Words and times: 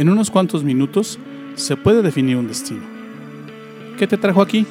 En 0.00 0.08
unos 0.08 0.30
cuantos 0.30 0.64
minutos 0.64 1.18
se 1.56 1.76
puede 1.76 2.00
definir 2.00 2.38
un 2.38 2.48
destino. 2.48 2.80
¿Qué 3.98 4.06
te 4.06 4.16
trajo 4.16 4.40
aquí? 4.40 4.64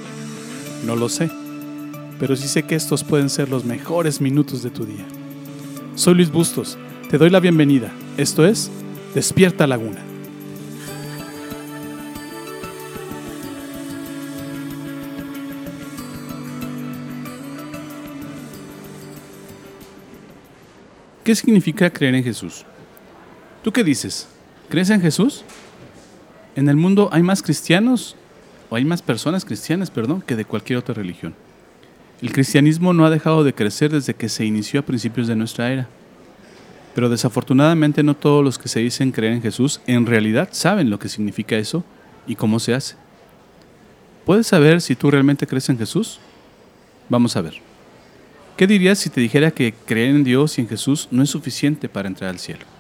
No 0.88 0.96
lo 0.96 1.08
sé, 1.08 1.30
pero 2.20 2.36
sí 2.36 2.48
sé 2.48 2.64
que 2.64 2.74
estos 2.74 3.04
pueden 3.04 3.30
ser 3.30 3.48
los 3.48 3.64
mejores 3.64 4.22
minutos 4.22 4.64
de 4.64 4.72
tu 4.72 4.88
día. 4.88 5.06
Soy 5.94 6.16
Luis 6.16 6.32
Bustos, 6.32 6.80
te 7.12 7.20
doy 7.20 7.30
la 7.30 7.40
bienvenida. 7.40 7.92
Esto 8.18 8.44
es 8.44 8.72
Despierta 9.14 9.68
Laguna. 9.68 10.00
¿Qué 21.24 21.36
significa 21.36 21.92
creer 21.92 22.16
en 22.16 22.24
Jesús? 22.24 22.66
¿Tú 23.64 23.72
qué 23.72 23.84
dices? 23.84 24.28
¿Crees 24.70 24.92
en 24.92 25.02
Jesús? 25.02 25.44
En 26.56 26.70
el 26.70 26.76
mundo 26.76 27.10
hay 27.12 27.24
más 27.24 27.42
cristianos, 27.42 28.16
o 28.70 28.76
hay 28.76 28.86
más 28.86 29.02
personas 29.02 29.44
cristianas, 29.44 29.90
perdón, 29.90 30.22
que 30.22 30.36
de 30.36 30.46
cualquier 30.46 30.78
otra 30.78 30.94
religión. 30.94 31.34
El 32.22 32.32
cristianismo 32.32 32.94
no 32.94 33.04
ha 33.04 33.10
dejado 33.10 33.44
de 33.44 33.54
crecer 33.54 33.92
desde 33.92 34.14
que 34.14 34.30
se 34.30 34.46
inició 34.46 34.82
a 34.82 34.86
principios 34.86 35.28
de 35.28 35.36
nuestra 35.36 35.72
era. 35.72 35.88
Pero 36.94 37.10
desafortunadamente 37.10 38.04
no 38.04 38.16
todos 38.16 38.44
los 38.44 38.60
que 38.60 38.68
se 38.68 38.82
dicen 38.82 39.12
creer 39.12 39.34
en 39.34 39.42
Jesús 39.42 39.82
en 39.88 40.06
realidad 40.06 40.50
saben 40.52 40.90
lo 40.90 41.00
que 41.00 41.10
significa 41.10 41.56
eso 41.56 41.84
y 42.28 42.36
cómo 42.36 42.60
se 42.60 42.76
hace. 42.76 42.96
¿Puedes 44.26 44.48
saber 44.48 44.82
si 44.82 44.96
tú 44.96 45.10
realmente 45.10 45.48
crees 45.48 45.70
en 45.70 45.80
Jesús? 45.80 46.20
Vamos 47.08 47.36
a 47.36 47.42
ver. 47.42 47.56
¿Qué 48.58 48.68
dirías 48.68 49.00
si 49.00 49.10
te 49.10 49.22
dijera 49.22 49.50
que 49.50 49.74
creer 49.86 50.10
en 50.10 50.24
Dios 50.24 50.58
y 50.58 50.62
en 50.62 50.68
Jesús 50.68 51.08
no 51.10 51.24
es 51.24 51.30
suficiente 51.30 51.90
para 51.90 52.08
entrar 52.08 52.30
al 52.30 52.40
cielo? 52.40 52.79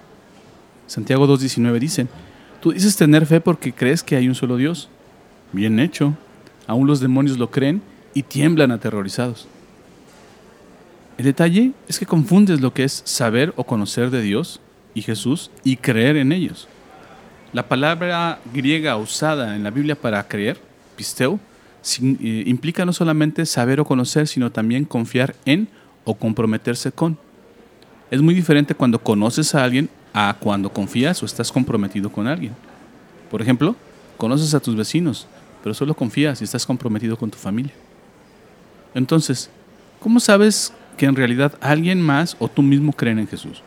Santiago 0.89 1.27
2.19 1.27 1.77
dice, 1.77 2.07
tú 2.59 2.71
dices 2.71 2.97
tener 2.97 3.27
fe 3.27 3.39
porque 3.39 3.71
crees 3.71 4.01
que 4.01 4.15
hay 4.15 4.27
un 4.27 4.33
solo 4.33 4.57
Dios. 4.57 4.89
Bien 5.53 5.79
hecho. 5.79 6.17
Aún 6.65 6.87
los 6.87 6.99
demonios 6.99 7.37
lo 7.37 7.51
creen 7.51 7.83
y 8.15 8.23
tiemblan 8.23 8.71
aterrorizados. 8.71 9.47
El 11.19 11.25
detalle 11.25 11.73
es 11.87 11.99
que 11.99 12.07
confundes 12.07 12.59
lo 12.59 12.73
que 12.73 12.85
es 12.85 13.03
saber 13.05 13.53
o 13.55 13.65
conocer 13.65 14.09
de 14.09 14.23
Dios 14.23 14.61
y 14.95 15.03
Jesús 15.03 15.51
y 15.63 15.77
creer 15.77 16.17
en 16.17 16.31
ellos. 16.31 16.67
La 17.53 17.67
palabra 17.67 18.39
griega 18.51 18.97
usada 18.97 19.55
en 19.55 19.63
la 19.63 19.69
Biblia 19.69 19.93
para 19.95 20.27
creer, 20.27 20.59
pisteo, 20.95 21.39
eh, 22.01 22.43
implica 22.47 22.83
no 22.83 22.93
solamente 22.93 23.45
saber 23.45 23.79
o 23.79 23.85
conocer, 23.85 24.27
sino 24.27 24.51
también 24.51 24.85
confiar 24.85 25.35
en 25.45 25.67
o 26.03 26.15
comprometerse 26.15 26.91
con. 26.91 27.19
Es 28.09 28.23
muy 28.23 28.33
diferente 28.33 28.73
cuando 28.73 28.97
conoces 28.97 29.53
a 29.53 29.63
alguien 29.63 29.87
a 30.13 30.35
cuando 30.39 30.71
confías 30.71 31.21
o 31.21 31.25
estás 31.25 31.51
comprometido 31.51 32.11
con 32.11 32.27
alguien. 32.27 32.53
Por 33.29 33.41
ejemplo, 33.41 33.75
conoces 34.17 34.53
a 34.53 34.59
tus 34.59 34.75
vecinos, 34.75 35.27
pero 35.63 35.73
solo 35.73 35.93
confías 35.93 36.41
y 36.41 36.43
estás 36.43 36.65
comprometido 36.65 37.17
con 37.17 37.29
tu 37.29 37.37
familia. 37.37 37.73
Entonces, 38.93 39.49
¿cómo 39.99 40.19
sabes 40.19 40.73
que 40.97 41.05
en 41.05 41.15
realidad 41.15 41.53
alguien 41.61 42.01
más 42.01 42.35
o 42.39 42.47
tú 42.47 42.61
mismo 42.61 42.93
creen 42.93 43.19
en 43.19 43.27
Jesús? 43.27 43.61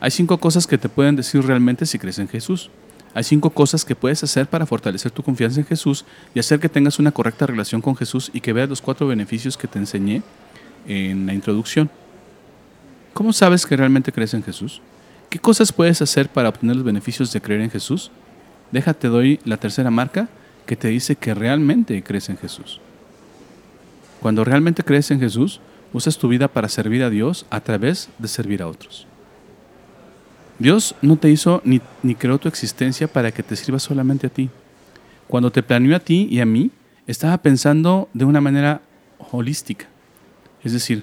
Hay 0.00 0.10
cinco 0.10 0.38
cosas 0.38 0.66
que 0.66 0.78
te 0.78 0.88
pueden 0.88 1.16
decir 1.16 1.44
realmente 1.44 1.86
si 1.86 1.98
crees 1.98 2.18
en 2.18 2.28
Jesús. 2.28 2.70
Hay 3.14 3.24
cinco 3.24 3.50
cosas 3.50 3.84
que 3.84 3.94
puedes 3.94 4.22
hacer 4.24 4.46
para 4.48 4.66
fortalecer 4.66 5.12
tu 5.12 5.22
confianza 5.22 5.60
en 5.60 5.66
Jesús 5.66 6.04
y 6.34 6.40
hacer 6.40 6.58
que 6.58 6.68
tengas 6.68 6.98
una 6.98 7.12
correcta 7.12 7.46
relación 7.46 7.80
con 7.80 7.94
Jesús 7.96 8.30
y 8.32 8.40
que 8.40 8.52
veas 8.52 8.68
los 8.68 8.82
cuatro 8.82 9.06
beneficios 9.06 9.56
que 9.56 9.68
te 9.68 9.78
enseñé 9.78 10.22
en 10.86 11.26
la 11.26 11.32
introducción. 11.32 11.90
¿Cómo 13.12 13.32
sabes 13.32 13.64
que 13.64 13.76
realmente 13.76 14.10
crees 14.10 14.34
en 14.34 14.42
Jesús? 14.42 14.80
¿Qué 15.34 15.40
cosas 15.40 15.72
puedes 15.72 16.00
hacer 16.00 16.28
para 16.28 16.48
obtener 16.48 16.76
los 16.76 16.84
beneficios 16.84 17.32
de 17.32 17.40
creer 17.40 17.62
en 17.62 17.70
Jesús? 17.72 18.12
Déjate 18.70 19.08
doy 19.08 19.40
la 19.44 19.56
tercera 19.56 19.90
marca 19.90 20.28
que 20.64 20.76
te 20.76 20.86
dice 20.86 21.16
que 21.16 21.34
realmente 21.34 22.04
crees 22.04 22.28
en 22.28 22.36
Jesús. 22.36 22.80
Cuando 24.20 24.44
realmente 24.44 24.84
crees 24.84 25.10
en 25.10 25.18
Jesús, 25.18 25.58
usas 25.92 26.18
tu 26.18 26.28
vida 26.28 26.46
para 26.46 26.68
servir 26.68 27.02
a 27.02 27.10
Dios 27.10 27.46
a 27.50 27.58
través 27.58 28.10
de 28.20 28.28
servir 28.28 28.62
a 28.62 28.68
otros. 28.68 29.08
Dios 30.60 30.94
no 31.02 31.16
te 31.16 31.30
hizo 31.30 31.60
ni, 31.64 31.80
creó 32.14 32.38
tu 32.38 32.46
existencia 32.46 33.08
para 33.08 33.32
que 33.32 33.42
te 33.42 33.56
sirva 33.56 33.80
solamente 33.80 34.28
a 34.28 34.30
ti. 34.30 34.50
Cuando 35.26 35.50
te 35.50 35.64
planeó 35.64 35.96
a 35.96 35.98
ti 35.98 36.28
y 36.30 36.38
a 36.38 36.46
mí, 36.46 36.70
estaba 37.08 37.38
pensando 37.38 38.08
de 38.14 38.24
una 38.24 38.40
manera 38.40 38.82
holística. 39.32 39.86
Es 40.62 40.72
decir, 40.72 41.02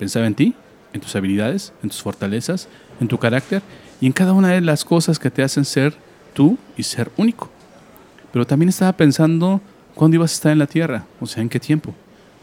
pensaba 0.00 0.26
en 0.26 0.34
ti, 0.34 0.54
en 0.92 1.00
tus 1.00 1.14
habilidades, 1.14 1.72
en 1.84 1.90
tus 1.90 2.02
fortalezas, 2.02 2.68
en 3.00 3.08
tu 3.08 3.18
carácter 3.18 3.62
y 4.00 4.06
en 4.06 4.12
cada 4.12 4.32
una 4.32 4.48
de 4.48 4.60
las 4.60 4.84
cosas 4.84 5.18
que 5.18 5.30
te 5.30 5.42
hacen 5.42 5.64
ser 5.64 5.94
tú 6.34 6.58
y 6.76 6.82
ser 6.82 7.10
único. 7.16 7.50
Pero 8.32 8.46
también 8.46 8.68
estaba 8.68 8.92
pensando 8.92 9.60
cuándo 9.94 10.16
ibas 10.16 10.32
a 10.32 10.34
estar 10.34 10.52
en 10.52 10.58
la 10.58 10.66
tierra, 10.66 11.06
o 11.20 11.26
sea, 11.26 11.42
en 11.42 11.48
qué 11.48 11.58
tiempo, 11.58 11.94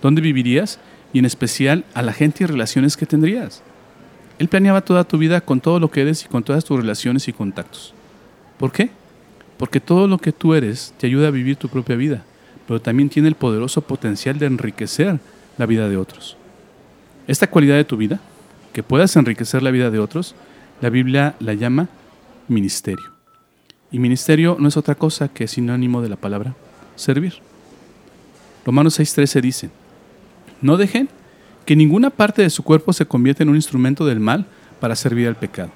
dónde 0.02 0.22
vivirías 0.22 0.80
y 1.14 1.20
en 1.20 1.26
especial 1.26 1.86
a 1.94 2.02
la 2.02 2.14
gente 2.14 2.44
y 2.44 2.48
relaciones 2.48 2.98
que 2.98 3.06
tendrías. 3.06 3.62
Él 4.38 4.50
planeaba 4.50 4.82
toda 4.82 5.06
tu 5.06 5.18
vida 5.18 5.40
con 5.42 5.62
todo 5.62 5.80
lo 5.80 5.90
que 5.90 6.02
eres 6.02 6.26
y 6.26 6.28
con 6.28 6.44
todas 6.44 6.66
tus 6.66 6.78
relaciones 6.78 7.28
y 7.28 7.34
contactos. 7.34 7.94
¿Por 8.58 8.72
qué? 8.72 8.90
Porque 9.58 9.80
todo 9.80 10.08
lo 10.08 10.18
que 10.18 10.34
tú 10.34 10.54
eres 10.54 10.94
te 10.98 11.08
ayuda 11.08 11.30
a 11.30 11.32
vivir 11.32 11.56
tu 11.56 11.70
propia 11.70 11.96
vida, 11.96 12.24
pero 12.68 12.82
también 12.82 13.10
tiene 13.10 13.30
el 13.30 13.36
poderoso 13.36 13.82
potencial 13.82 14.38
de 14.38 14.48
enriquecer 14.48 15.20
la 15.58 15.66
vida 15.66 15.88
de 15.88 15.96
otros. 15.96 16.36
Esta 17.28 17.48
cualidad 17.48 17.76
de 17.76 17.86
tu 17.86 17.96
vida, 17.96 18.20
que 18.76 18.84
puedas 18.84 19.16
enriquecer 19.16 19.64
la 19.64 19.72
vida 19.72 19.90
de 19.90 20.00
otros, 20.00 20.36
la 20.82 20.90
Biblia 20.90 21.36
la 21.40 21.54
llama 21.54 21.88
ministerio. 22.50 23.06
Y 23.90 24.00
ministerio 24.00 24.58
no 24.60 24.68
es 24.68 24.76
otra 24.76 24.96
cosa 24.96 25.30
que 25.30 25.48
sinónimo 25.48 26.02
de 26.02 26.10
la 26.10 26.18
palabra 26.18 26.56
servir. 26.98 27.36
Romanos 28.66 29.00
6:13 29.00 29.40
dice, 29.40 29.70
no 30.62 30.76
dejen 30.76 31.08
que 31.66 31.78
ninguna 31.78 32.10
parte 32.10 32.42
de 32.42 32.50
su 32.50 32.64
cuerpo 32.64 32.92
se 32.92 33.06
convierta 33.06 33.44
en 33.44 33.50
un 33.50 33.56
instrumento 33.56 34.06
del 34.06 34.20
mal 34.20 34.46
para 34.82 34.98
servir 34.98 35.30
al 35.30 35.38
pecado. 35.38 35.72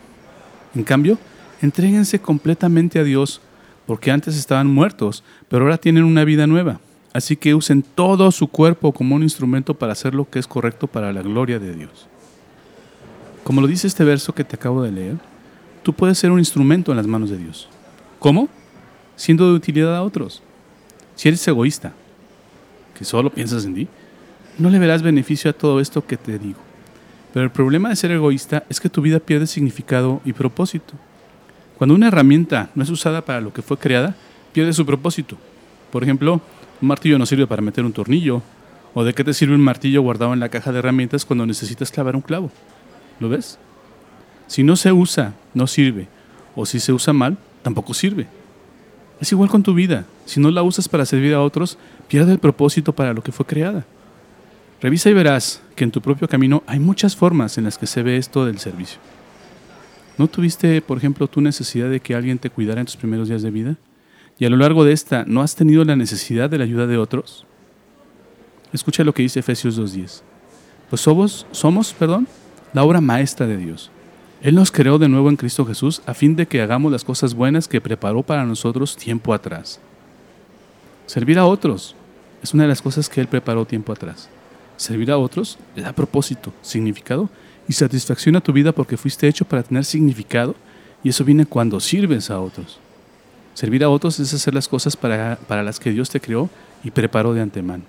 En 0.76 0.84
cambio, 0.84 1.18
entréguense 1.62 2.20
completamente 2.20 3.00
a 3.00 3.06
Dios, 3.06 3.40
porque 3.86 4.12
antes 4.12 4.36
estaban 4.36 4.68
muertos, 4.68 5.24
pero 5.48 5.64
ahora 5.64 5.78
tienen 5.78 6.04
una 6.04 6.26
vida 6.26 6.48
nueva. 6.48 6.82
Así 7.14 7.38
que 7.38 7.56
usen 7.56 7.82
todo 7.82 8.30
su 8.32 8.50
cuerpo 8.50 8.92
como 8.92 9.16
un 9.16 9.24
instrumento 9.24 9.74
para 9.74 9.94
hacer 9.94 10.14
lo 10.14 10.30
que 10.30 10.40
es 10.40 10.48
correcto 10.48 10.88
para 10.88 11.14
la 11.14 11.22
gloria 11.22 11.60
de 11.60 11.74
Dios. 11.74 12.10
Como 13.44 13.62
lo 13.62 13.68
dice 13.68 13.88
este 13.88 14.04
verso 14.04 14.34
que 14.34 14.44
te 14.44 14.56
acabo 14.56 14.82
de 14.84 14.92
leer, 14.92 15.18
tú 15.84 15.94
puedes 15.94 16.18
ser 16.18 16.32
un 16.32 16.40
instrumento 16.40 16.92
en 16.92 16.98
las 16.98 17.08
manos 17.08 17.30
de 17.30 17.38
Dios. 17.38 17.68
¿Cómo? 18.20 18.50
Siendo 19.16 19.48
de 19.48 19.54
utilidad 19.54 19.96
a 19.96 20.04
otros. 20.04 20.42
Si 21.16 21.28
eres 21.28 21.48
egoísta, 21.48 21.94
que 22.98 23.06
solo 23.06 23.30
piensas 23.30 23.66
en 23.66 23.76
ti, 23.76 23.88
no 24.58 24.70
le 24.70 24.80
verás 24.80 25.02
beneficio 25.02 25.50
a 25.50 25.54
todo 25.54 25.80
esto 25.80 26.06
que 26.06 26.18
te 26.18 26.38
digo. 26.38 26.60
Pero 27.34 27.46
el 27.46 27.52
problema 27.52 27.90
de 27.90 27.96
ser 27.96 28.12
egoísta 28.12 28.64
es 28.70 28.80
que 28.80 28.90
tu 28.90 29.02
vida 29.02 29.20
pierde 29.20 29.48
significado 29.48 30.22
y 30.26 30.34
propósito. 30.34 30.94
Cuando 31.78 31.96
una 31.96 32.08
herramienta 32.08 32.70
no 32.76 32.84
es 32.84 32.90
usada 32.90 33.24
para 33.24 33.40
lo 33.40 33.54
que 33.54 33.62
fue 33.62 33.78
creada, 33.78 34.16
pierde 34.52 34.74
su 34.74 34.86
propósito. 34.86 35.38
Por 35.92 36.04
ejemplo, 36.04 36.42
un 36.82 36.88
martillo 36.88 37.18
no 37.18 37.26
sirve 37.26 37.48
para 37.48 37.62
meter 37.62 37.86
un 37.86 37.94
tornillo. 37.94 38.42
¿O 38.94 39.04
de 39.04 39.14
qué 39.14 39.24
te 39.24 39.34
sirve 39.34 39.56
un 39.56 39.62
martillo 39.62 40.02
guardado 40.02 40.34
en 40.34 40.40
la 40.40 40.50
caja 40.50 40.72
de 40.72 40.80
herramientas 40.80 41.24
cuando 41.24 41.46
necesitas 41.46 41.92
clavar 41.92 42.16
un 42.16 42.22
clavo? 42.22 42.52
¿Lo 43.20 43.30
ves? 43.30 43.58
Si 44.48 44.64
no 44.64 44.76
se 44.76 44.92
usa, 44.92 45.34
no 45.54 45.68
sirve. 45.68 46.08
O 46.56 46.66
si 46.66 46.80
se 46.80 46.92
usa 46.92 47.14
mal, 47.14 47.38
tampoco 47.62 47.94
sirve. 47.94 48.28
Es 49.20 49.32
igual 49.32 49.50
con 49.50 49.64
tu 49.64 49.74
vida. 49.74 50.06
Si 50.26 50.40
no 50.40 50.50
la 50.50 50.64
usas 50.64 50.88
para 50.88 51.06
servir 51.06 51.34
a 51.34 51.42
otros, 51.42 51.78
pierde 52.08 52.32
el 52.32 52.40
propósito 52.40 52.94
para 52.94 53.14
lo 53.14 53.22
que 53.22 53.32
fue 53.32 53.46
creada. 53.46 53.86
Revisa 54.82 55.10
y 55.10 55.14
verás 55.14 55.62
que 55.76 55.84
en 55.84 55.92
tu 55.92 56.02
propio 56.02 56.28
camino 56.28 56.64
hay 56.66 56.80
muchas 56.80 57.16
formas 57.16 57.58
en 57.58 57.66
las 57.66 57.78
que 57.78 57.86
se 57.86 58.02
ve 58.02 58.18
esto 58.18 58.46
del 58.46 58.60
servicio. 58.60 59.00
¿No 60.18 60.28
tuviste, 60.28 60.82
por 60.82 60.98
ejemplo, 60.98 61.28
tu 61.28 61.42
necesidad 61.42 61.90
de 61.90 62.00
que 62.00 62.16
alguien 62.16 62.40
te 62.40 62.50
cuidara 62.50 62.80
en 62.80 62.86
tus 62.86 62.96
primeros 62.96 63.28
días 63.28 63.42
de 63.42 63.52
vida? 63.52 63.76
¿Y 64.38 64.46
a 64.46 64.50
lo 64.50 64.56
largo 64.56 64.86
de 64.86 64.94
esta 64.94 65.26
no 65.28 65.42
has 65.42 65.56
tenido 65.56 65.84
la 65.84 65.98
necesidad 65.98 66.50
de 66.50 66.58
la 66.58 66.64
ayuda 66.64 66.88
de 66.88 66.98
otros? 66.98 67.46
Escucha 68.72 69.04
lo 69.04 69.14
que 69.14 69.24
dice 69.24 69.40
Efesios 69.40 69.78
2.10. 69.78 70.22
Pues 70.90 71.02
somos, 71.02 71.46
somos, 71.52 71.94
perdón, 71.94 72.28
la 72.74 72.84
obra 72.84 73.02
maestra 73.02 73.48
de 73.48 73.58
Dios. 73.58 73.92
Él 74.42 74.56
nos 74.56 74.72
creó 74.72 74.98
de 74.98 75.10
nuevo 75.10 75.30
en 75.30 75.36
Cristo 75.36 75.66
Jesús 75.66 76.02
a 76.06 76.14
fin 76.14 76.36
de 76.36 76.48
que 76.48 76.62
hagamos 76.62 76.92
las 76.92 77.04
cosas 77.04 77.34
buenas 77.34 77.68
que 77.68 77.82
preparó 77.82 78.24
para 78.24 78.46
nosotros 78.46 78.96
tiempo 78.96 79.34
atrás. 79.34 79.80
Servir 81.08 81.40
a 81.40 81.46
otros 81.46 81.96
es 82.42 82.54
una 82.54 82.64
de 82.64 82.70
las 82.70 82.82
cosas 82.82 83.10
que 83.10 83.20
Él 83.20 83.28
preparó 83.28 83.66
tiempo 83.66 83.92
atrás. 83.92 84.30
Servir 84.78 85.12
a 85.12 85.18
otros 85.18 85.58
le 85.76 85.82
da 85.82 85.92
propósito, 85.92 86.54
significado 86.62 87.30
y 87.68 87.74
satisfacción 87.74 88.38
a 88.38 88.42
tu 88.42 88.54
vida 88.54 88.72
porque 88.72 88.96
fuiste 88.96 89.28
hecho 89.28 89.44
para 89.44 89.64
tener 89.64 89.84
significado 89.84 90.56
y 91.04 91.10
eso 91.10 91.26
viene 91.26 91.46
cuando 91.46 91.80
sirves 91.80 92.30
a 92.32 92.40
otros. 92.40 92.80
Servir 93.54 93.84
a 93.84 93.90
otros 93.90 94.20
es 94.22 94.34
hacer 94.34 94.54
las 94.54 94.70
cosas 94.70 94.96
para, 94.96 95.38
las 95.50 95.80
que 95.82 95.92
Dios 95.92 96.10
te 96.10 96.22
creó 96.22 96.50
y 96.84 96.92
preparó 96.92 97.34
de 97.34 97.42
antemano. 97.42 97.84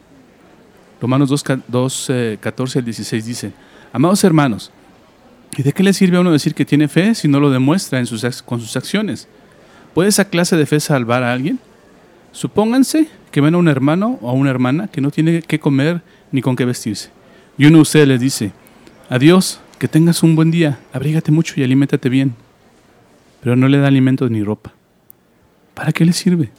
Romanos 1.01 1.29
2, 1.29 2.11
14 2.41 2.79
al 2.81 2.85
16 2.85 3.25
dice, 3.25 3.53
Amados 3.93 4.23
hermanos, 4.23 4.71
¿y 5.57 5.63
de 5.63 5.73
qué 5.73 5.83
le 5.83 5.93
sirve 5.93 6.17
a 6.17 6.21
uno 6.21 6.31
decir 6.31 6.55
que 6.55 6.65
tiene 6.65 6.87
fe 6.87 7.15
si 7.15 7.27
no 7.27 7.41
lo 7.41 7.51
demuestra 7.51 7.99
en 7.99 8.07
sus, 8.07 8.43
con 8.43 8.61
sus 8.61 8.77
acciones? 8.77 9.27
¿Puede 9.95 10.09
esa 10.09 10.27
clase 10.27 10.57
de 10.57 10.67
fe 10.67 10.79
salvar 10.79 11.25
a 11.25 11.33
alguien? 11.33 11.59
Supónganse 12.33 13.09
que 13.33 13.41
ven 13.41 13.55
a 13.55 13.59
un 13.59 13.67
hermano 13.67 14.19
o 14.23 14.31
a 14.31 14.33
una 14.33 14.51
hermana 14.51 14.89
que 14.89 15.01
no 15.01 15.11
tiene 15.11 15.43
qué 15.43 15.59
comer 15.59 16.03
ni 16.31 16.41
con 16.41 16.55
qué 16.55 16.65
vestirse. 16.65 17.11
Y 17.59 17.67
uno 17.67 17.79
de 17.79 17.83
ustedes 17.83 18.07
les 18.07 18.21
dice, 18.21 18.53
adiós, 19.09 19.61
que 19.79 19.89
tengas 19.89 20.23
un 20.23 20.37
buen 20.37 20.51
día, 20.51 20.79
abrígate 20.93 21.33
mucho 21.33 21.55
y 21.57 21.65
aliméntate 21.65 22.09
bien. 22.09 22.35
Pero 23.43 23.57
no 23.57 23.67
le 23.67 23.79
da 23.79 23.89
alimentos 23.89 24.31
ni 24.31 24.43
ropa. 24.43 24.73
¿Para 25.75 25.93
qué 25.93 26.05
le 26.05 26.13
sirve? 26.13 26.51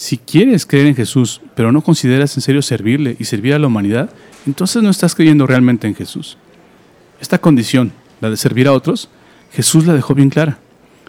Si 0.00 0.16
quieres 0.16 0.64
creer 0.64 0.86
en 0.86 0.96
Jesús, 0.96 1.42
pero 1.54 1.72
no 1.72 1.82
consideras 1.82 2.34
en 2.34 2.40
serio 2.40 2.62
servirle 2.62 3.16
y 3.18 3.24
servir 3.24 3.52
a 3.52 3.58
la 3.58 3.66
humanidad, 3.66 4.08
entonces 4.46 4.82
no 4.82 4.88
estás 4.88 5.14
creyendo 5.14 5.46
realmente 5.46 5.86
en 5.86 5.94
Jesús. 5.94 6.38
Esta 7.20 7.36
condición, 7.36 7.92
la 8.22 8.30
de 8.30 8.38
servir 8.38 8.66
a 8.66 8.72
otros, 8.72 9.10
Jesús 9.52 9.84
la 9.84 9.92
dejó 9.92 10.14
bien 10.14 10.30
clara, 10.30 10.56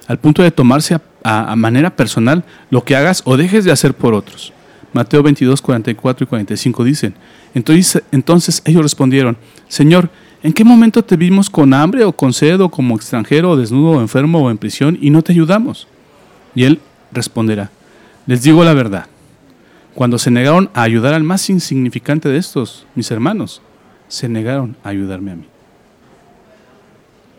al 0.07 0.19
punto 0.19 0.43
de 0.43 0.51
tomarse 0.51 0.99
a, 1.23 1.55
manera 1.55 1.95
personal 1.95 2.43
lo 2.69 2.83
que 2.83 2.97
hagas 2.97 3.21
o 3.23 3.37
dejes 3.37 3.63
de 3.63 3.71
hacer 3.71 3.93
por 3.93 4.13
otros. 4.13 4.51
Mateo 4.91 5.23
22, 5.23 5.61
44 5.61 6.25
y 6.25 6.27
45 6.27 6.83
dicen, 6.83 7.13
entonces, 7.53 8.03
entonces 8.11 8.61
ellos 8.65 8.83
respondieron, 8.83 9.37
Señor, 9.69 10.09
¿en 10.43 10.51
qué 10.51 10.65
momento 10.65 11.01
te 11.01 11.15
vimos 11.15 11.49
con 11.49 11.73
hambre 11.73 12.03
o 12.03 12.11
con 12.11 12.33
sed 12.33 12.59
o 12.59 12.67
como 12.67 12.97
extranjero 12.97 13.51
o 13.51 13.55
desnudo 13.55 13.91
o 13.91 14.01
enfermo 14.01 14.43
o 14.43 14.51
en 14.51 14.57
prisión 14.57 14.97
y 14.99 15.11
no 15.11 15.21
te 15.21 15.31
ayudamos? 15.31 15.87
Y 16.55 16.65
él 16.65 16.81
responderá, 17.13 17.71
les 18.27 18.43
digo 18.43 18.63
la 18.63 18.73
verdad, 18.73 19.07
cuando 19.93 20.17
se 20.17 20.31
negaron 20.31 20.69
a 20.73 20.83
ayudar 20.83 21.13
al 21.13 21.23
más 21.23 21.49
insignificante 21.49 22.29
de 22.29 22.37
estos, 22.37 22.85
mis 22.95 23.11
hermanos, 23.11 23.61
se 24.07 24.29
negaron 24.29 24.77
a 24.83 24.89
ayudarme 24.89 25.31
a 25.31 25.35
mí. 25.35 25.45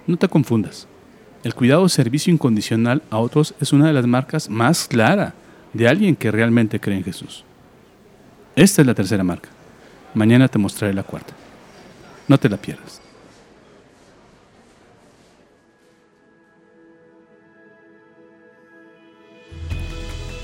No 0.07 0.17
te 0.17 0.29
confundas. 0.29 0.89
El 1.45 1.55
cuidado 1.55 1.83
o 1.83 1.89
servicio 1.89 2.33
incondicional 2.33 3.03
a 3.11 3.19
otros 3.19 3.55
es 3.61 3.73
una 3.73 3.87
de 3.87 3.93
las 3.93 4.07
marcas 4.07 4.49
más 4.49 4.87
claras 4.87 5.33
de 5.73 5.89
alguien 5.89 6.17
que 6.17 6.31
realmente 6.31 6.81
cree 6.81 6.99
en 6.99 7.05
Jesús. 7.05 7.45
Esta 8.55 8.83
es 8.83 8.87
la 8.87 8.95
tercera 8.95 9.25
marca. 9.25 9.49
Mañana 10.15 10.49
te 10.49 10.59
mostraré 10.59 10.93
la 10.93 11.03
cuarta. 11.03 11.33
No 12.29 12.39
te 12.39 12.49
la 12.49 12.57
pierdas. 12.57 13.01